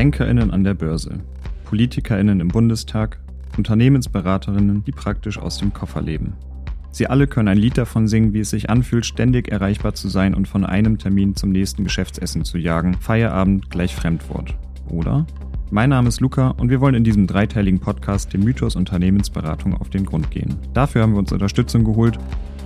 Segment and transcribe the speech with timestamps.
[0.00, 1.20] BankerInnen an der Börse,
[1.66, 3.18] PolitikerInnen im Bundestag,
[3.58, 6.32] UnternehmensberaterInnen, die praktisch aus dem Koffer leben.
[6.90, 10.32] Sie alle können ein Lied davon singen, wie es sich anfühlt, ständig erreichbar zu sein
[10.32, 12.94] und von einem Termin zum nächsten Geschäftsessen zu jagen.
[12.94, 14.54] Feierabend gleich Fremdwort.
[14.88, 15.26] Oder?
[15.70, 19.90] Mein Name ist Luca und wir wollen in diesem dreiteiligen Podcast dem Mythos Unternehmensberatung auf
[19.90, 20.56] den Grund gehen.
[20.72, 22.18] Dafür haben wir uns Unterstützung geholt,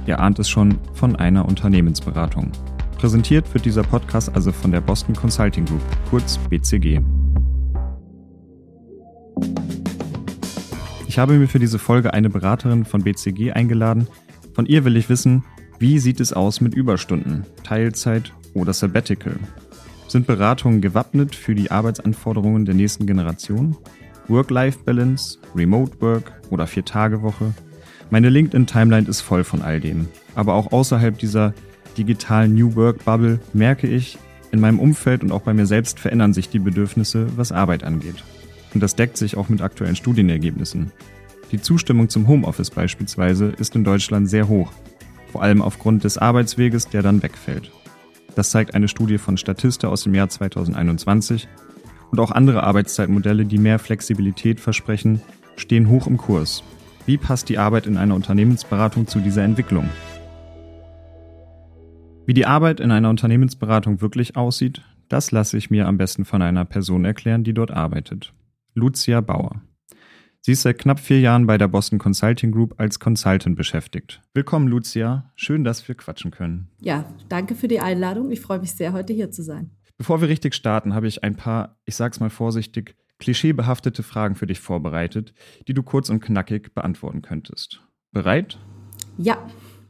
[0.07, 2.53] ihr ahnt es schon, von einer Unternehmensberatung.
[2.97, 7.01] Präsentiert wird dieser Podcast also von der Boston Consulting Group, kurz BCG.
[11.15, 14.09] Ich habe mir für diese Folge eine Beraterin von BCG eingeladen.
[14.53, 15.45] Von ihr will ich wissen,
[15.79, 19.37] wie sieht es aus mit Überstunden, Teilzeit oder Sabbatical?
[20.09, 23.77] Sind Beratungen gewappnet für die Arbeitsanforderungen der nächsten Generation?
[24.27, 27.55] Work-Life-Balance, Remote Work oder Vier-Tage-Woche?
[28.11, 30.09] Meine LinkedIn-Timeline ist voll von all dem.
[30.35, 31.55] Aber auch außerhalb dieser
[31.97, 34.19] digitalen New Work-Bubble merke ich,
[34.51, 38.25] in meinem Umfeld und auch bei mir selbst verändern sich die Bedürfnisse, was Arbeit angeht.
[38.75, 40.93] Und das deckt sich auch mit aktuellen Studienergebnissen.
[41.53, 44.73] Die Zustimmung zum Homeoffice beispielsweise ist in Deutschland sehr hoch,
[45.31, 47.71] vor allem aufgrund des Arbeitsweges, der dann wegfällt.
[48.35, 51.49] Das zeigt eine Studie von Statista aus dem Jahr 2021.
[52.11, 55.21] Und auch andere Arbeitszeitmodelle, die mehr Flexibilität versprechen,
[55.57, 56.63] stehen hoch im Kurs.
[57.07, 59.89] Wie passt die Arbeit in einer Unternehmensberatung zu dieser Entwicklung?
[62.27, 66.41] Wie die Arbeit in einer Unternehmensberatung wirklich aussieht, das lasse ich mir am besten von
[66.41, 68.33] einer Person erklären, die dort arbeitet.
[68.75, 69.63] Lucia Bauer.
[70.41, 74.21] Sie ist seit knapp vier Jahren bei der Boston Consulting Group als Consultant beschäftigt.
[74.35, 75.33] Willkommen, Lucia.
[75.37, 76.69] Schön, dass wir quatschen können.
[76.81, 78.31] Ja, danke für die Einladung.
[78.31, 79.71] Ich freue mich sehr, heute hier zu sein.
[79.97, 84.47] Bevor wir richtig starten, habe ich ein paar, ich sag's mal vorsichtig, klischeebehaftete Fragen für
[84.47, 85.33] dich vorbereitet,
[85.69, 87.81] die du kurz und knackig beantworten könntest.
[88.11, 88.59] Bereit?
[89.17, 89.47] Ja.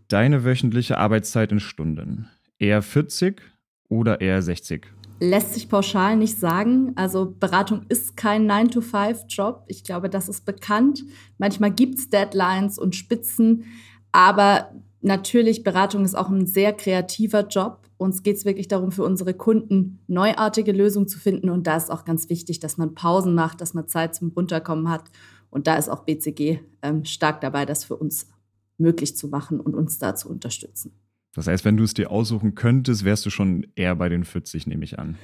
[0.08, 2.28] Deine wöchentliche Arbeitszeit in Stunden.
[2.58, 3.40] Eher 40
[3.88, 4.86] oder eher 60?
[5.20, 6.92] Lässt sich pauschal nicht sagen.
[6.96, 9.64] Also Beratung ist kein 9-to-5-Job.
[9.68, 11.04] Ich glaube, das ist bekannt.
[11.38, 13.64] Manchmal gibt es Deadlines und Spitzen,
[14.12, 17.88] aber natürlich, Beratung ist auch ein sehr kreativer Job.
[17.96, 21.48] Uns geht es wirklich darum, für unsere Kunden neuartige Lösungen zu finden.
[21.48, 24.88] Und da ist auch ganz wichtig, dass man Pausen macht, dass man Zeit zum Runterkommen
[24.88, 25.04] hat.
[25.50, 28.28] Und da ist auch BCG ähm, stark dabei, das für uns
[28.76, 30.92] möglich zu machen und uns da zu unterstützen.
[31.34, 34.66] Das heißt, wenn du es dir aussuchen könntest, wärst du schon eher bei den 40,
[34.66, 35.16] nehme ich an.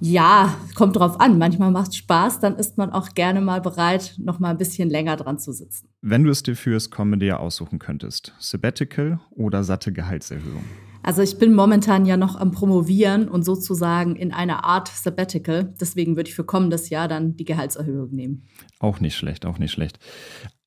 [0.00, 1.38] Ja, kommt drauf an.
[1.38, 4.90] Manchmal macht es Spaß, dann ist man auch gerne mal bereit, noch mal ein bisschen
[4.90, 5.88] länger dran zu sitzen.
[6.02, 10.64] Wenn du es dir fürs kommende Jahr aussuchen könntest, Sabbatical oder satte Gehaltserhöhung?
[11.02, 15.72] Also ich bin momentan ja noch am Promovieren und sozusagen in einer Art Sabbatical.
[15.80, 18.42] Deswegen würde ich für kommendes Jahr dann die Gehaltserhöhung nehmen.
[18.80, 20.00] Auch nicht schlecht, auch nicht schlecht.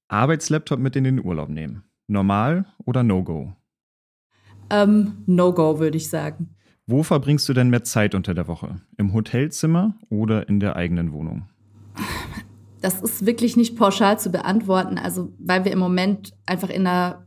[0.07, 1.83] Arbeitslaptop mit in den Urlaub nehmen.
[2.07, 3.53] Normal oder No-Go?
[4.69, 6.55] Ähm, No-Go, würde ich sagen.
[6.87, 8.81] Wo verbringst du denn mehr Zeit unter der Woche?
[8.97, 11.47] Im Hotelzimmer oder in der eigenen Wohnung?
[12.81, 17.25] Das ist wirklich nicht pauschal zu beantworten, also weil wir im Moment einfach in einer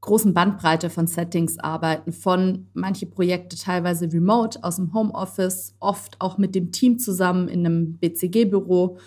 [0.00, 6.38] großen Bandbreite von Settings arbeiten, von manche Projekte teilweise remote aus dem Homeoffice, oft auch
[6.38, 8.98] mit dem Team zusammen in einem BCG-Büro.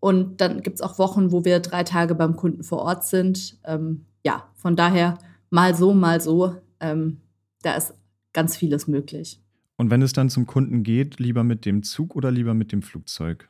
[0.00, 3.58] Und dann gibt es auch Wochen, wo wir drei Tage beim Kunden vor Ort sind.
[3.64, 5.18] Ähm, ja, von daher
[5.50, 6.56] mal so, mal so.
[6.80, 7.18] Ähm,
[7.62, 7.94] da ist
[8.32, 9.40] ganz vieles möglich.
[9.76, 12.82] Und wenn es dann zum Kunden geht, lieber mit dem Zug oder lieber mit dem
[12.82, 13.48] Flugzeug?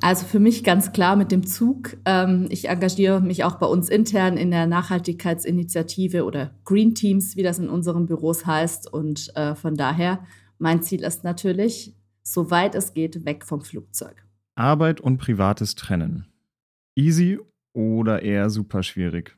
[0.00, 1.96] Also für mich ganz klar mit dem Zug.
[2.04, 7.42] Ähm, ich engagiere mich auch bei uns intern in der Nachhaltigkeitsinitiative oder Green Teams, wie
[7.42, 8.92] das in unseren Büros heißt.
[8.92, 10.20] Und äh, von daher,
[10.58, 14.24] mein Ziel ist natürlich, soweit es geht, weg vom Flugzeug.
[14.54, 16.26] Arbeit und Privates trennen.
[16.94, 17.38] Easy
[17.72, 19.36] oder eher super schwierig?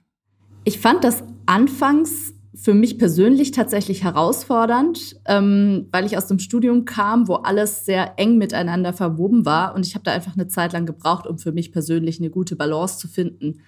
[0.65, 6.85] Ich fand das anfangs für mich persönlich tatsächlich herausfordernd, ähm, weil ich aus dem Studium
[6.85, 9.77] kam, wo alles sehr eng miteinander verwoben war.
[9.77, 12.57] Und ich habe da einfach eine Zeit lang gebraucht, um für mich persönlich eine gute
[12.57, 13.61] Balance zu finden.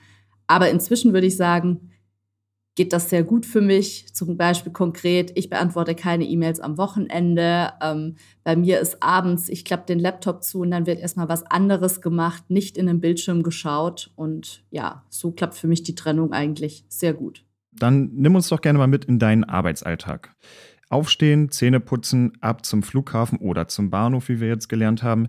[0.49, 1.93] Aber inzwischen würde ich sagen,
[2.75, 4.13] geht das sehr gut für mich.
[4.13, 7.71] Zum Beispiel konkret, ich beantworte keine E-Mails am Wochenende.
[7.81, 11.45] Ähm, bei mir ist abends, ich klappe den Laptop zu und dann wird erstmal was
[11.45, 14.11] anderes gemacht, nicht in den Bildschirm geschaut.
[14.17, 17.45] Und ja, so klappt für mich die Trennung eigentlich sehr gut.
[17.73, 20.35] Dann nimm uns doch gerne mal mit in deinen Arbeitsalltag.
[20.89, 25.29] Aufstehen, Zähne putzen, ab zum Flughafen oder zum Bahnhof, wie wir jetzt gelernt haben.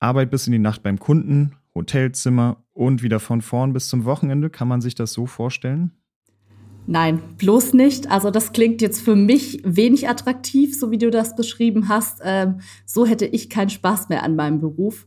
[0.00, 4.50] Arbeit bis in die Nacht beim Kunden, Hotelzimmer und wieder von vorn bis zum Wochenende.
[4.50, 5.92] Kann man sich das so vorstellen?
[6.88, 8.12] Nein, bloß nicht.
[8.12, 12.20] Also das klingt jetzt für mich wenig attraktiv, so wie du das beschrieben hast.
[12.22, 15.06] Ähm, so hätte ich keinen Spaß mehr an meinem Beruf.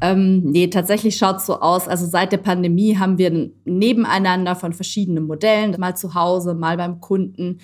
[0.00, 1.86] Ähm, nee, tatsächlich schaut es so aus.
[1.86, 7.00] Also seit der Pandemie haben wir nebeneinander von verschiedenen Modellen, mal zu Hause, mal beim
[7.00, 7.58] Kunden,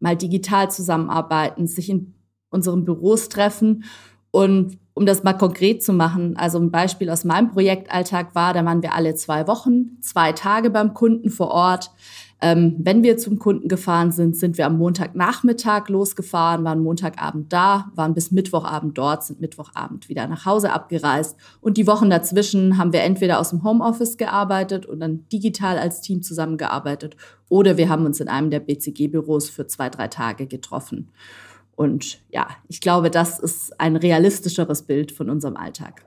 [0.00, 2.14] mal digital zusammenarbeiten, sich in
[2.48, 3.84] unseren Büros treffen.
[4.30, 8.64] Und um das mal konkret zu machen, also ein Beispiel aus meinem Projektalltag war, da
[8.64, 11.90] waren wir alle zwei Wochen, zwei Tage beim Kunden vor Ort.
[12.44, 17.92] Ähm, wenn wir zum Kunden gefahren sind, sind wir am Montagnachmittag losgefahren, waren Montagabend da,
[17.94, 21.36] waren bis Mittwochabend dort, sind Mittwochabend wieder nach Hause abgereist.
[21.60, 26.00] Und die Wochen dazwischen haben wir entweder aus dem Homeoffice gearbeitet und dann digital als
[26.00, 27.16] Team zusammengearbeitet
[27.48, 31.12] oder wir haben uns in einem der BCG-Büros für zwei, drei Tage getroffen.
[31.76, 36.04] Und ja, ich glaube, das ist ein realistischeres Bild von unserem Alltag.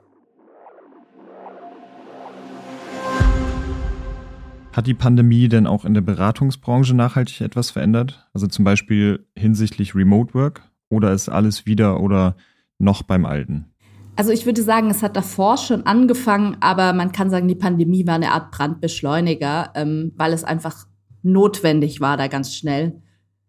[4.75, 8.27] Hat die Pandemie denn auch in der Beratungsbranche nachhaltig etwas verändert?
[8.33, 12.36] Also zum Beispiel hinsichtlich Remote Work oder ist alles wieder oder
[12.77, 13.72] noch beim Alten?
[14.18, 18.06] Also ich würde sagen, es hat davor schon angefangen, aber man kann sagen, die Pandemie
[18.06, 20.88] war eine Art Brandbeschleuniger, ähm, weil es einfach
[21.24, 23.01] notwendig war, da ganz schnell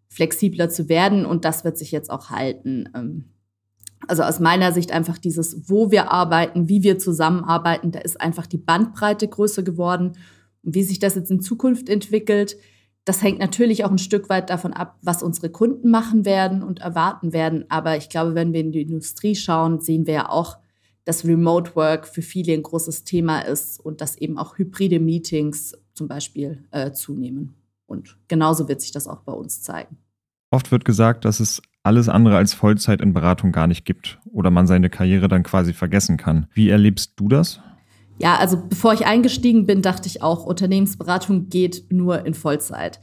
[0.08, 2.88] flexibler zu werden und das wird sich jetzt auch halten.
[2.94, 3.32] Ähm,
[4.06, 8.46] also aus meiner Sicht einfach dieses, wo wir arbeiten, wie wir zusammenarbeiten, da ist einfach
[8.46, 10.12] die Bandbreite größer geworden
[10.75, 12.57] wie sich das jetzt in Zukunft entwickelt,
[13.05, 16.81] das hängt natürlich auch ein Stück weit davon ab, was unsere Kunden machen werden und
[16.81, 17.65] erwarten werden.
[17.69, 20.59] Aber ich glaube, wenn wir in die Industrie schauen, sehen wir ja auch,
[21.05, 25.75] dass Remote Work für viele ein großes Thema ist und dass eben auch hybride Meetings
[25.95, 27.55] zum Beispiel äh, zunehmen.
[27.87, 29.99] Und genauso wird sich das auch bei uns zeigen.
[30.51, 34.51] Oft wird gesagt, dass es alles andere als Vollzeit in Beratung gar nicht gibt oder
[34.51, 36.49] man seine Karriere dann quasi vergessen kann.
[36.53, 37.61] Wie erlebst du das?
[38.19, 43.01] Ja, also bevor ich eingestiegen bin, dachte ich auch, Unternehmensberatung geht nur in Vollzeit.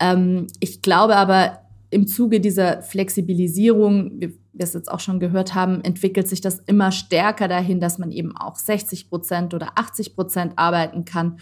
[0.00, 1.60] Ähm, ich glaube aber,
[1.90, 6.60] im Zuge dieser Flexibilisierung, wie wir es jetzt auch schon gehört haben, entwickelt sich das
[6.66, 11.38] immer stärker dahin, dass man eben auch 60 Prozent oder 80 Prozent arbeiten kann.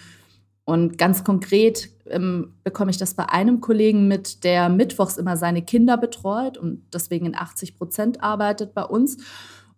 [0.64, 5.62] Und ganz konkret ähm, bekomme ich das bei einem Kollegen mit, der mittwochs immer seine
[5.62, 9.18] Kinder betreut und deswegen in 80 Prozent arbeitet bei uns.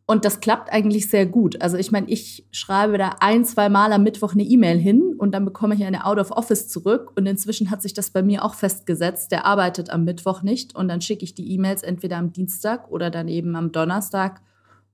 [0.09, 1.61] Und das klappt eigentlich sehr gut.
[1.61, 5.33] Also ich meine, ich schreibe da ein, zwei Mal am Mittwoch eine E-Mail hin und
[5.33, 7.11] dann bekomme ich eine Out of Office zurück.
[7.17, 9.33] Und inzwischen hat sich das bei mir auch festgesetzt.
[9.33, 13.11] Der arbeitet am Mittwoch nicht und dann schicke ich die E-Mails entweder am Dienstag oder
[13.11, 14.43] dann eben am Donnerstag.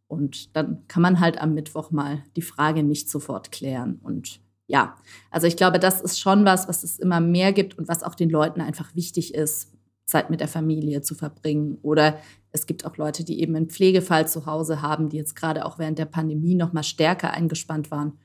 [0.06, 4.00] Und dann kann man halt am Mittwoch mal die Frage nicht sofort klären.
[4.02, 4.96] Und ja,
[5.30, 8.14] also ich glaube, das ist schon was, was es immer mehr gibt und was auch
[8.14, 9.72] den Leuten einfach wichtig ist,
[10.06, 12.18] Zeit mit der Familie zu verbringen oder
[12.52, 15.78] es gibt auch Leute, die eben einen Pflegefall zu Hause haben, die jetzt gerade auch
[15.78, 18.18] während der Pandemie noch mal stärker eingespannt waren.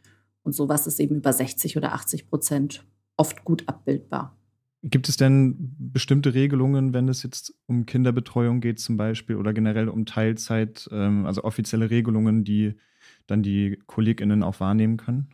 [0.43, 2.85] Und sowas ist eben über 60 oder 80 Prozent
[3.15, 4.37] oft gut abbildbar.
[4.83, 9.89] Gibt es denn bestimmte Regelungen, wenn es jetzt um Kinderbetreuung geht zum Beispiel oder generell
[9.89, 12.75] um Teilzeit, ähm, also offizielle Regelungen, die
[13.25, 15.29] dann die KollegInnen auch wahrnehmen können?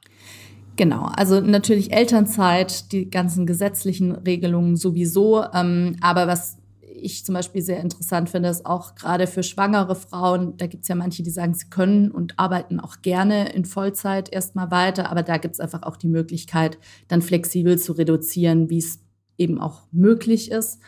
[0.76, 5.44] Genau, also natürlich Elternzeit, die ganzen gesetzlichen Regelungen sowieso.
[5.54, 6.58] Ähm, aber was
[7.04, 10.88] ich zum Beispiel sehr interessant finde, ist auch gerade für schwangere Frauen, da gibt es
[10.88, 15.24] ja manche, die sagen, sie können und arbeiten auch gerne in Vollzeit erstmal weiter, aber
[15.24, 16.78] da gibt es einfach auch die Möglichkeit,
[17.08, 19.00] dann flexibel zu reduzieren, wie es
[19.38, 20.80] eben auch möglich ist.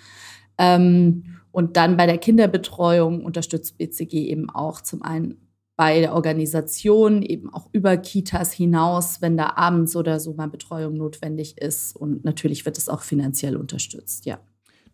[0.57, 5.45] Ähm, und dann bei der Kinderbetreuung unterstützt BCG eben auch zum einen
[5.77, 10.94] bei der Organisation, eben auch über Kitas hinaus, wenn da abends oder so mal Betreuung
[10.94, 11.95] notwendig ist.
[11.95, 14.39] Und natürlich wird es auch finanziell unterstützt, ja.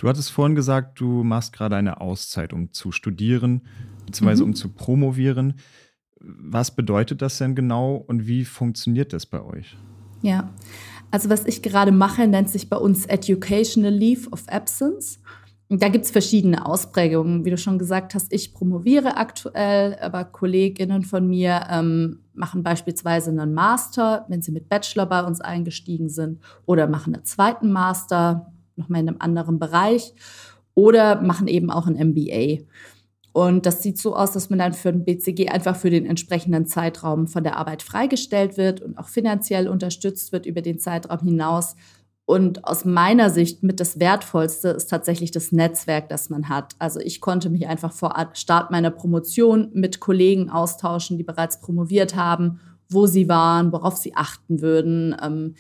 [0.02, 3.62] Du hattest vorhin gesagt, du machst gerade eine Auszeit, um zu studieren,
[4.08, 4.50] beziehungsweise mhm.
[4.50, 5.60] um zu promovieren.
[6.20, 9.78] Was bedeutet das denn genau und wie funktioniert das bei euch?
[10.24, 10.50] Ja,
[11.12, 15.20] also was ich gerade mache, nennt sich bei uns Educational Leave of Absence.
[15.70, 17.46] Da gibt es verschiedene Ausprägungen.
[17.46, 23.30] Wie du schon gesagt hast, ich promoviere aktuell, aber Kolleginnen von mir ähm, machen beispielsweise
[23.30, 28.51] einen Master, wenn sie mit Bachelor bei uns eingestiegen sind, oder machen einen zweiten Master,
[28.76, 30.14] nochmal in einem anderen Bereich
[30.76, 32.64] oder machen eben auch ein MBA.
[33.34, 36.66] Und das sieht so aus, dass man dann für ein BCG einfach für den entsprechenden
[36.66, 41.76] Zeitraum von der Arbeit freigestellt wird und auch finanziell unterstützt wird über den Zeitraum hinaus.
[42.26, 46.76] Und aus meiner Sicht mit das Wertvollste ist tatsächlich das Netzwerk, das man hat.
[46.78, 52.16] Also ich konnte mich einfach vor Start meiner Promotion mit Kollegen austauschen, die bereits promoviert
[52.16, 52.60] haben,
[52.90, 55.16] wo sie waren, worauf sie achten würden.
[55.22, 55.56] Ähm,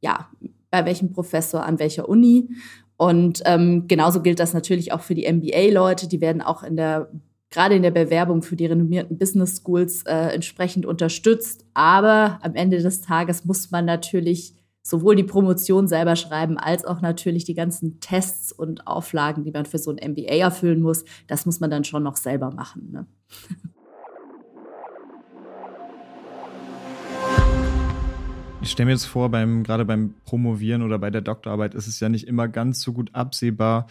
[0.00, 0.28] ja,
[0.70, 2.50] bei welchem Professor an welcher Uni.
[2.96, 6.08] Und ähm, genauso gilt das natürlich auch für die MBA-Leute.
[6.08, 7.10] Die werden auch in der
[7.50, 11.66] gerade in der Bewerbung für die renommierten Business Schools äh, entsprechend unterstützt.
[11.74, 17.00] Aber am Ende des Tages muss man natürlich sowohl die Promotion selber schreiben, als auch
[17.00, 21.04] natürlich die ganzen Tests und Auflagen, die man für so ein MBA erfüllen muss.
[21.26, 22.90] Das muss man dann schon noch selber machen.
[22.92, 23.06] Ne?
[28.62, 31.98] Ich stelle mir jetzt vor, beim, gerade beim Promovieren oder bei der Doktorarbeit ist es
[31.98, 33.86] ja nicht immer ganz so gut absehbar,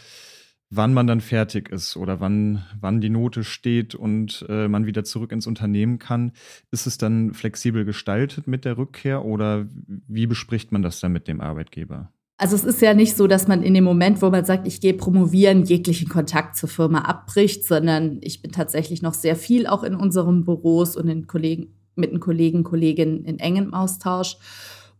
[0.70, 5.04] wann man dann fertig ist oder wann, wann die Note steht und äh, man wieder
[5.04, 6.34] zurück ins Unternehmen kann.
[6.70, 9.68] Ist es dann flexibel gestaltet mit der Rückkehr oder
[10.08, 12.12] wie bespricht man das dann mit dem Arbeitgeber?
[12.38, 14.80] Also es ist ja nicht so, dass man in dem Moment, wo man sagt, ich
[14.80, 19.84] gehe promovieren, jeglichen Kontakt zur Firma abbricht, sondern ich bin tatsächlich noch sehr viel auch
[19.84, 24.38] in unseren Büros und in Kollegen, mit den Kollegen, Kolleginnen in engem Austausch.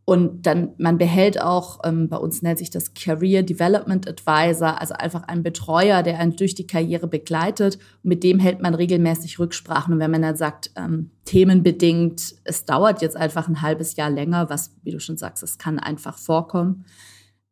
[0.10, 4.96] Und dann, man behält auch, ähm, bei uns nennt sich das Career Development Advisor, also
[4.96, 7.78] einfach einen Betreuer, der einen durch die Karriere begleitet.
[8.02, 9.94] Mit dem hält man regelmäßig Rücksprachen.
[9.94, 14.50] Und wenn man dann sagt, ähm, themenbedingt, es dauert jetzt einfach ein halbes Jahr länger,
[14.50, 16.86] was, wie du schon sagst, es kann einfach vorkommen,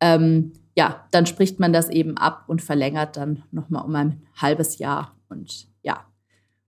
[0.00, 4.78] ähm, ja, dann spricht man das eben ab und verlängert dann nochmal um ein halbes
[4.78, 5.14] Jahr.
[5.28, 5.67] Und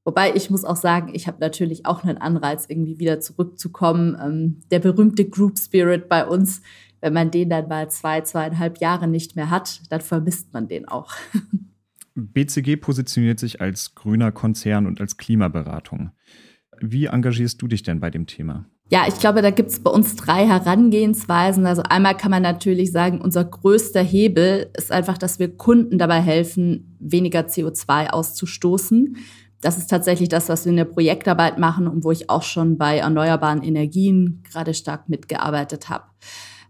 [0.05, 4.17] Wobei ich muss auch sagen, ich habe natürlich auch einen Anreiz, irgendwie wieder zurückzukommen.
[4.21, 6.63] Ähm, der berühmte Group Spirit bei uns,
[7.01, 10.89] wenn man den dann mal zwei, zweieinhalb Jahre nicht mehr hat, dann vermisst man den
[10.89, 11.13] auch.
[12.15, 16.11] BCG positioniert sich als grüner Konzern und als Klimaberatung.
[16.81, 18.67] Wie engagierst du dich denn bei dem Thema?
[18.91, 21.65] Ja, ich glaube, da gibt es bei uns drei Herangehensweisen.
[21.65, 26.21] Also einmal kann man natürlich sagen, unser größter Hebel ist einfach, dass wir Kunden dabei
[26.21, 29.17] helfen, weniger CO2 auszustoßen
[29.61, 32.79] das ist tatsächlich das, was wir in der Projektarbeit machen und wo ich auch schon
[32.79, 36.05] bei erneuerbaren Energien gerade stark mitgearbeitet habe.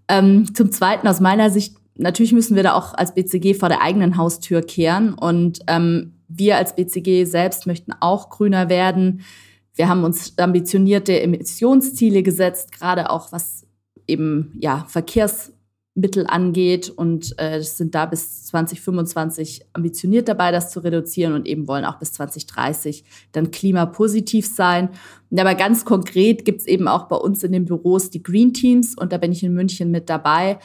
[0.08, 3.82] Ähm, zum Zweiten aus meiner Sicht, natürlich müssen wir da auch als BCG vor der
[3.82, 9.22] eigenen Haustür kehren und ähm, wir als BCG selbst möchten auch grüner werden.
[9.74, 13.66] Wir haben uns ambitionierte Emissionsziele gesetzt, gerade auch was
[14.06, 15.52] eben ja Verkehrs
[15.94, 21.66] Mittel angeht und äh, sind da bis 2025 ambitioniert dabei, das zu reduzieren und eben
[21.66, 24.90] wollen auch bis 2030 dann klimapositiv sein.
[25.30, 28.52] Und aber ganz konkret gibt es eben auch bei uns in den Büros die Green
[28.52, 30.58] Teams und da bin ich in München mit dabei.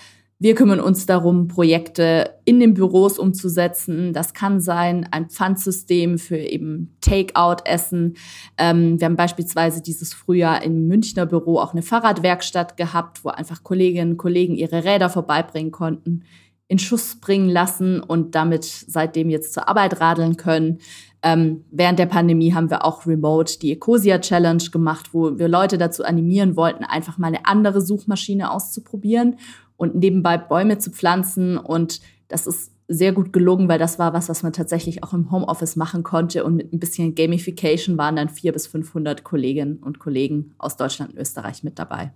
[0.45, 4.13] Wir kümmern uns darum, Projekte in den Büros umzusetzen.
[4.13, 8.15] Das kann sein ein Pfandsystem für eben Takeout-Essen.
[8.59, 13.63] Ähm, wir haben beispielsweise dieses Frühjahr im Münchner Büro auch eine Fahrradwerkstatt gehabt, wo einfach
[13.63, 16.25] Kolleginnen und Kollegen ihre Räder vorbeibringen konnten,
[16.67, 20.77] in Schuss bringen lassen und damit seitdem jetzt zur Arbeit radeln können.
[21.23, 25.79] Ähm, während der Pandemie haben wir auch remote die Ecosia Challenge gemacht, wo wir Leute
[25.79, 29.37] dazu animieren wollten, einfach mal eine andere Suchmaschine auszuprobieren
[29.77, 31.57] und nebenbei Bäume zu pflanzen.
[31.57, 35.31] Und das ist sehr gut gelungen, weil das war was, was man tatsächlich auch im
[35.31, 36.43] Homeoffice machen konnte.
[36.43, 41.13] Und mit ein bisschen Gamification waren dann vier bis 500 Kolleginnen und Kollegen aus Deutschland
[41.13, 42.11] und Österreich mit dabei.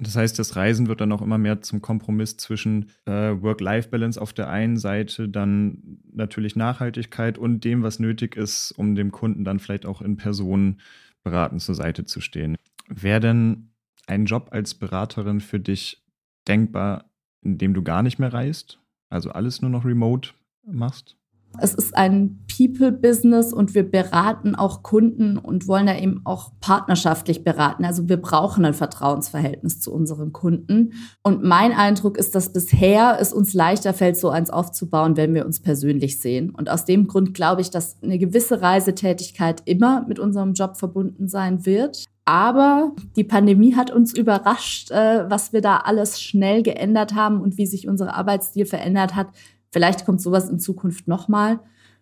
[0.00, 3.10] Das heißt, das Reisen wird dann auch immer mehr zum Kompromiss zwischen äh,
[3.42, 9.10] Work-Life-Balance auf der einen Seite, dann natürlich Nachhaltigkeit und dem, was nötig ist, um dem
[9.10, 10.80] Kunden dann vielleicht auch in Person
[11.24, 12.56] beratend zur Seite zu stehen.
[12.86, 13.70] Wäre denn
[14.06, 16.04] ein Job als Beraterin für dich
[16.48, 17.04] denkbar,
[17.42, 20.30] indem du gar nicht mehr reist, also alles nur noch remote
[20.64, 21.18] machst?
[21.60, 27.42] Es ist ein People-Business und wir beraten auch Kunden und wollen da eben auch partnerschaftlich
[27.42, 27.84] beraten.
[27.84, 30.92] Also wir brauchen ein Vertrauensverhältnis zu unseren Kunden.
[31.22, 35.46] Und mein Eindruck ist, dass bisher es uns leichter fällt, so eins aufzubauen, wenn wir
[35.46, 36.50] uns persönlich sehen.
[36.50, 41.28] Und aus dem Grund glaube ich, dass eine gewisse Reisetätigkeit immer mit unserem Job verbunden
[41.28, 42.04] sein wird.
[42.28, 47.56] Aber die Pandemie hat uns überrascht, äh, was wir da alles schnell geändert haben und
[47.56, 49.28] wie sich unser Arbeitsstil verändert hat.
[49.72, 51.58] Vielleicht kommt sowas in Zukunft nochmal.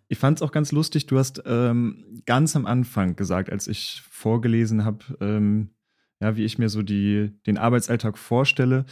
[0.09, 4.03] Ich fand es auch ganz lustig, du hast ähm, ganz am Anfang gesagt, als ich
[4.11, 5.71] vorgelesen habe, ähm,
[6.19, 8.85] ja, wie ich mir so die, den Arbeitsalltag vorstelle,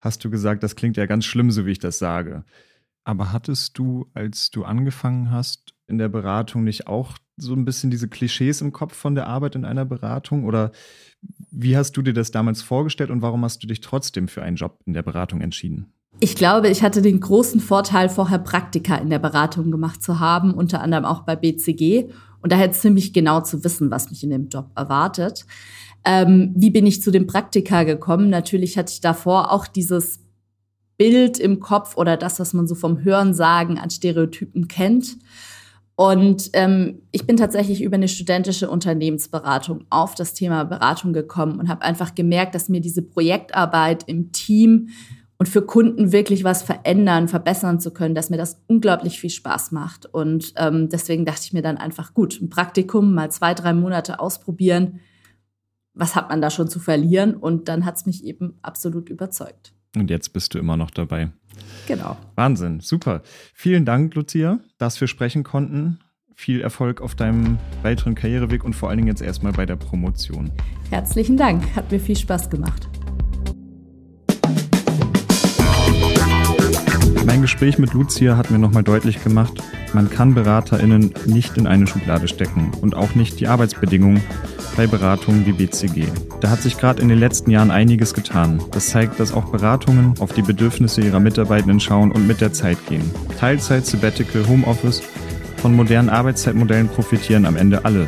[0.00, 2.44] hast du gesagt, das klingt ja ganz schlimm, so wie ich das sage.
[3.02, 7.90] Aber hattest du, als du angefangen hast in der Beratung, nicht auch so ein bisschen
[7.90, 10.44] diese Klischees im Kopf von der Arbeit in einer Beratung?
[10.44, 10.72] Oder
[11.50, 14.56] wie hast du dir das damals vorgestellt und warum hast du dich trotzdem für einen
[14.56, 15.92] Job in der Beratung entschieden?
[16.20, 20.52] Ich glaube, ich hatte den großen Vorteil, vorher Praktika in der Beratung gemacht zu haben,
[20.52, 22.10] unter anderem auch bei BCG
[22.42, 25.46] und daher ziemlich genau zu wissen, was mich in dem Job erwartet.
[26.04, 28.28] Ähm, wie bin ich zu dem Praktika gekommen?
[28.28, 30.20] Natürlich hatte ich davor auch dieses
[30.98, 35.16] Bild im Kopf oder das, was man so vom Hörensagen an Stereotypen kennt.
[36.02, 41.68] Und ähm, ich bin tatsächlich über eine studentische Unternehmensberatung auf das Thema Beratung gekommen und
[41.68, 44.88] habe einfach gemerkt, dass mir diese Projektarbeit im Team
[45.38, 49.70] und für Kunden wirklich was verändern, verbessern zu können, dass mir das unglaublich viel Spaß
[49.70, 50.06] macht.
[50.06, 54.18] Und ähm, deswegen dachte ich mir dann einfach, gut, ein Praktikum, mal zwei, drei Monate
[54.18, 54.98] ausprobieren.
[55.94, 57.36] Was hat man da schon zu verlieren?
[57.36, 59.72] Und dann hat es mich eben absolut überzeugt.
[59.96, 61.30] Und jetzt bist du immer noch dabei.
[61.86, 62.16] Genau.
[62.34, 63.22] Wahnsinn, super.
[63.52, 65.98] Vielen Dank, Lucia, dass wir sprechen konnten.
[66.34, 70.50] Viel Erfolg auf deinem weiteren Karriereweg und vor allen Dingen jetzt erstmal bei der Promotion.
[70.90, 72.88] Herzlichen Dank, hat mir viel Spaß gemacht.
[77.42, 79.54] Mein Gespräch mit Lucia hat mir nochmal deutlich gemacht,
[79.92, 84.22] man kann BeraterInnen nicht in eine Schublade stecken und auch nicht die Arbeitsbedingungen
[84.76, 86.04] bei Beratungen wie BCG.
[86.40, 88.62] Da hat sich gerade in den letzten Jahren einiges getan.
[88.70, 92.78] Das zeigt, dass auch Beratungen auf die Bedürfnisse ihrer Mitarbeitenden schauen und mit der Zeit
[92.86, 93.10] gehen.
[93.40, 95.02] Teilzeit, Sabbatical, Homeoffice,
[95.56, 98.06] von modernen Arbeitszeitmodellen profitieren am Ende alle.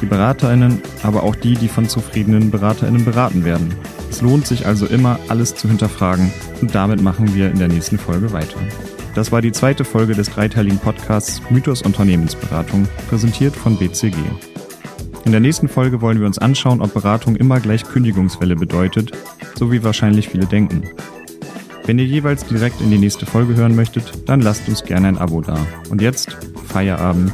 [0.00, 3.76] Die BeraterInnen, aber auch die, die von zufriedenen BeraterInnen beraten werden.
[4.12, 7.96] Es lohnt sich also immer, alles zu hinterfragen und damit machen wir in der nächsten
[7.96, 8.58] Folge weiter.
[9.14, 14.14] Das war die zweite Folge des dreiteiligen Podcasts Mythos Unternehmensberatung, präsentiert von BCG.
[15.24, 19.12] In der nächsten Folge wollen wir uns anschauen, ob Beratung immer gleich Kündigungswelle bedeutet,
[19.58, 20.82] so wie wahrscheinlich viele denken.
[21.86, 25.18] Wenn ihr jeweils direkt in die nächste Folge hören möchtet, dann lasst uns gerne ein
[25.18, 25.56] Abo da.
[25.88, 26.36] Und jetzt
[26.68, 27.32] Feierabend.